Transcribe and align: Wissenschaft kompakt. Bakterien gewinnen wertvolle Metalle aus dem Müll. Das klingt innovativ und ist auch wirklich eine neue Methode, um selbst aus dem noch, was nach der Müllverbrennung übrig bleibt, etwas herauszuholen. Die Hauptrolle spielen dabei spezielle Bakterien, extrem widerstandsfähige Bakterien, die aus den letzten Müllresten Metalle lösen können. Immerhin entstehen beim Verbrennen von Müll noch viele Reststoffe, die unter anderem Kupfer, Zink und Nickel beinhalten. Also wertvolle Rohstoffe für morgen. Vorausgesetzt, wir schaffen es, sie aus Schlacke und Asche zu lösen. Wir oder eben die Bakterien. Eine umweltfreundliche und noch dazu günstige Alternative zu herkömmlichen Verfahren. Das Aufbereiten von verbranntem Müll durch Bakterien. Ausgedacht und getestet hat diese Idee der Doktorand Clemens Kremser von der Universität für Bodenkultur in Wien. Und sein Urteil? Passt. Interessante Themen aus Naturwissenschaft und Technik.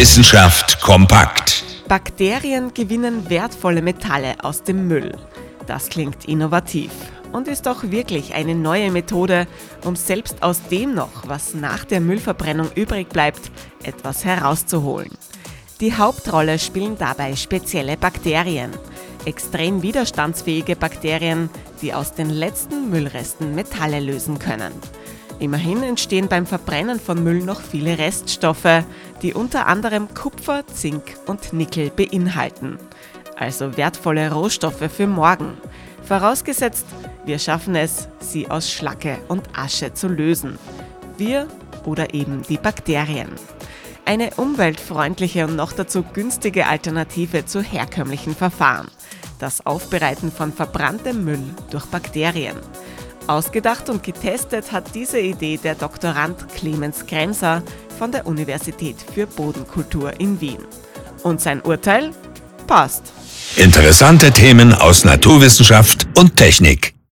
Wissenschaft 0.00 0.80
kompakt. 0.80 1.62
Bakterien 1.86 2.72
gewinnen 2.72 3.28
wertvolle 3.28 3.82
Metalle 3.82 4.34
aus 4.42 4.62
dem 4.62 4.88
Müll. 4.88 5.14
Das 5.66 5.90
klingt 5.90 6.24
innovativ 6.24 6.90
und 7.32 7.48
ist 7.48 7.68
auch 7.68 7.82
wirklich 7.82 8.32
eine 8.32 8.54
neue 8.54 8.90
Methode, 8.90 9.46
um 9.84 9.96
selbst 9.96 10.42
aus 10.42 10.62
dem 10.70 10.94
noch, 10.94 11.28
was 11.28 11.52
nach 11.52 11.84
der 11.84 12.00
Müllverbrennung 12.00 12.70
übrig 12.76 13.10
bleibt, 13.10 13.50
etwas 13.82 14.24
herauszuholen. 14.24 15.10
Die 15.80 15.94
Hauptrolle 15.94 16.58
spielen 16.58 16.96
dabei 16.96 17.36
spezielle 17.36 17.98
Bakterien, 17.98 18.70
extrem 19.26 19.82
widerstandsfähige 19.82 20.76
Bakterien, 20.76 21.50
die 21.82 21.92
aus 21.92 22.14
den 22.14 22.30
letzten 22.30 22.88
Müllresten 22.88 23.54
Metalle 23.54 24.00
lösen 24.00 24.38
können. 24.38 24.72
Immerhin 25.40 25.82
entstehen 25.82 26.28
beim 26.28 26.44
Verbrennen 26.44 27.00
von 27.00 27.24
Müll 27.24 27.42
noch 27.42 27.62
viele 27.62 27.96
Reststoffe, 27.96 28.84
die 29.22 29.32
unter 29.32 29.66
anderem 29.66 30.12
Kupfer, 30.14 30.66
Zink 30.66 31.16
und 31.26 31.54
Nickel 31.54 31.90
beinhalten. 31.90 32.78
Also 33.36 33.78
wertvolle 33.78 34.30
Rohstoffe 34.30 34.90
für 34.94 35.06
morgen. 35.06 35.56
Vorausgesetzt, 36.04 36.84
wir 37.24 37.38
schaffen 37.38 37.74
es, 37.74 38.08
sie 38.18 38.50
aus 38.50 38.70
Schlacke 38.70 39.18
und 39.28 39.48
Asche 39.56 39.94
zu 39.94 40.08
lösen. 40.08 40.58
Wir 41.16 41.48
oder 41.86 42.12
eben 42.12 42.42
die 42.42 42.58
Bakterien. 42.58 43.30
Eine 44.04 44.32
umweltfreundliche 44.36 45.46
und 45.46 45.56
noch 45.56 45.72
dazu 45.72 46.02
günstige 46.02 46.66
Alternative 46.66 47.46
zu 47.46 47.62
herkömmlichen 47.62 48.34
Verfahren. 48.34 48.88
Das 49.38 49.64
Aufbereiten 49.64 50.30
von 50.30 50.52
verbranntem 50.52 51.24
Müll 51.24 51.54
durch 51.70 51.86
Bakterien. 51.86 52.56
Ausgedacht 53.26 53.88
und 53.88 54.02
getestet 54.02 54.72
hat 54.72 54.94
diese 54.94 55.20
Idee 55.20 55.56
der 55.56 55.74
Doktorand 55.74 56.48
Clemens 56.54 57.06
Kremser 57.06 57.62
von 57.98 58.12
der 58.12 58.26
Universität 58.26 58.96
für 59.14 59.26
Bodenkultur 59.26 60.18
in 60.18 60.40
Wien. 60.40 60.64
Und 61.22 61.40
sein 61.40 61.60
Urteil? 61.60 62.10
Passt. 62.66 63.12
Interessante 63.56 64.30
Themen 64.30 64.72
aus 64.72 65.04
Naturwissenschaft 65.04 66.06
und 66.16 66.36
Technik. 66.36 66.94